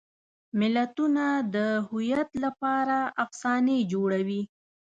ملتونه 0.59 1.25
د 1.55 1.57
هویت 1.87 2.29
لپاره 2.43 2.97
افسانې 3.23 3.77
جوړوي. 3.93 4.41